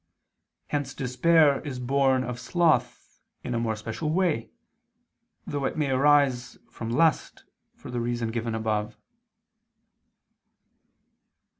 Hence 0.69 0.95
despair 0.95 1.59
is 1.61 1.77
born 1.77 2.23
of 2.23 2.39
sloth 2.39 3.21
in 3.43 3.53
a 3.53 3.59
more 3.59 3.75
special 3.75 4.09
way: 4.09 4.49
though 5.45 5.65
it 5.65 5.77
may 5.77 5.91
arise 5.91 6.57
from 6.71 6.89
lust, 6.89 7.43
for 7.75 7.91
the 7.91 8.01
reason 8.01 8.31
given 8.31 8.55
above. 8.55 8.97